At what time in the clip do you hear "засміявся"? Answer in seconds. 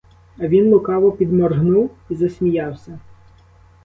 2.15-2.99